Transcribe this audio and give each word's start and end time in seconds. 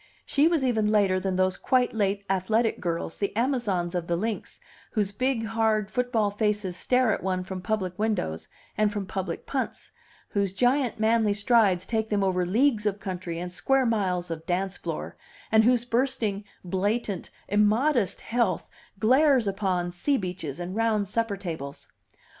She 0.25 0.47
was 0.47 0.65
even 0.65 0.87
later 0.87 1.19
than 1.19 1.35
those 1.35 1.57
quite 1.57 1.93
late 1.93 2.25
athletic 2.27 2.79
girls, 2.79 3.19
the 3.19 3.35
Amazons 3.37 3.93
of 3.93 4.07
the 4.07 4.15
links, 4.15 4.59
whose 4.93 5.11
big, 5.11 5.45
hard 5.45 5.91
football 5.91 6.31
faces 6.31 6.75
stare 6.75 7.13
at 7.13 7.21
one 7.21 7.43
from 7.43 7.61
public 7.61 7.99
windows 7.99 8.47
and 8.75 8.91
from 8.91 9.05
public 9.05 9.45
punts, 9.45 9.91
whose 10.29 10.53
giant, 10.53 10.99
manly 10.99 11.33
strides 11.33 11.85
take 11.85 12.09
them 12.09 12.23
over 12.23 12.47
leagues 12.47 12.87
of 12.87 12.99
country 12.99 13.37
and 13.37 13.51
square 13.51 13.85
miles 13.85 14.31
of 14.31 14.43
dance 14.47 14.75
floor, 14.75 15.17
and 15.51 15.65
whose 15.65 15.85
bursting, 15.85 16.45
blatant, 16.65 17.29
immodest 17.47 18.21
health 18.21 18.71
glares 18.97 19.45
upon 19.47 19.91
sea 19.91 20.17
beaches 20.17 20.59
and 20.59 20.75
round 20.75 21.07
supper 21.07 21.37
tables. 21.37 21.89